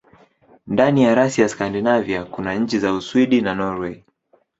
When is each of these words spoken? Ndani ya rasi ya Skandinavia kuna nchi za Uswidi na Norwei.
Ndani 0.67 1.03
ya 1.03 1.15
rasi 1.15 1.41
ya 1.41 1.49
Skandinavia 1.49 2.25
kuna 2.25 2.55
nchi 2.55 2.79
za 2.79 2.93
Uswidi 2.93 3.41
na 3.41 3.55
Norwei. 3.55 4.05